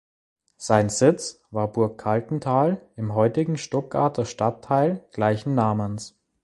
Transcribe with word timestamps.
Sein 0.57 0.89
Sitz 0.89 1.43
war 1.51 1.67
Burg 1.67 1.99
Kaltental 1.99 2.81
im 2.95 3.13
heutigen 3.13 3.55
Stuttgarter 3.59 4.25
Stadtteil 4.25 5.03
gleichen 5.11 5.53
Namens. 5.53 6.17